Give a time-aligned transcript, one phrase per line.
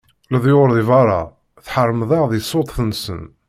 [0.33, 1.21] Leḍyur di berra,
[1.65, 3.23] tḥermeḍ-aɣ di ṣṣut-nsen.